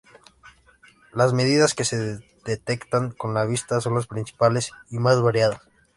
[1.13, 5.61] Las medidas que se detectan con la vista son las principales y más variadas.